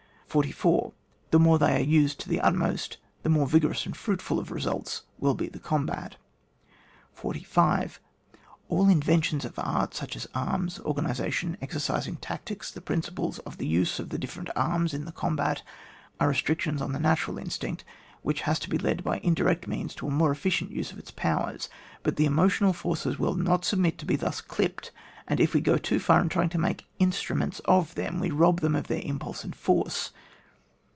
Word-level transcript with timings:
44. 0.33 0.93
The 1.31 1.39
more 1.39 1.59
they 1.59 1.75
are 1.75 1.83
used 1.85 2.17
to 2.21 2.29
the 2.29 2.39
utmost, 2.39 2.95
the 3.21 3.27
more 3.27 3.45
vigorous 3.45 3.85
and 3.85 3.97
fruitful 3.97 4.39
of 4.39 4.49
results 4.49 5.01
will 5.19 5.33
be 5.33 5.49
the 5.49 5.59
combat. 5.59 6.15
45. 7.11 7.99
All 8.69 8.87
inventions 8.87 9.43
of 9.43 9.59
art, 9.59 9.93
such 9.93 10.15
as 10.15 10.29
arms, 10.33 10.79
organisation, 10.85 11.57
exercise 11.61 12.07
in 12.07 12.15
tactics, 12.15 12.71
the 12.71 12.79
prin 12.79 13.01
ciples 13.01 13.41
of 13.45 13.57
the 13.57 13.67
use 13.67 13.99
of 13.99 14.07
the 14.07 14.17
different 14.17 14.49
arms 14.55 14.93
in 14.93 15.03
the 15.03 15.11
combat, 15.11 15.63
are 16.17 16.29
restrictions 16.29 16.81
on 16.81 16.93
the 16.93 16.99
natural 17.01 17.37
instinct, 17.37 17.83
which 18.21 18.41
has 18.41 18.57
to 18.59 18.69
be 18.69 18.77
led 18.77 19.03
by 19.03 19.17
indirect 19.19 19.67
means 19.67 19.93
to 19.95 20.07
a 20.07 20.11
more 20.11 20.31
efficient 20.31 20.71
use 20.71 20.93
of 20.93 20.97
its 20.99 21.11
powers. 21.11 21.67
But 22.03 22.15
the 22.15 22.25
emotional 22.25 22.71
forces 22.71 23.19
will 23.19 23.33
not 23.33 23.65
submit 23.65 23.97
to 23.97 24.05
be 24.05 24.15
thus 24.15 24.39
clipped, 24.39 24.91
and 25.27 25.39
if 25.39 25.53
we 25.53 25.61
go 25.61 25.77
too 25.77 25.99
far 25.99 26.19
in 26.21 26.29
trying 26.29 26.49
to 26.49 26.57
make 26.57 26.85
instruments 26.99 27.59
of 27.61 27.95
them, 27.95 28.19
we 28.19 28.31
rob 28.31 28.59
them 28.61 28.75
of 28.75 28.87
their 28.87 29.01
impulse 29.01 29.43
and 29.43 29.55
force. 29.55 30.11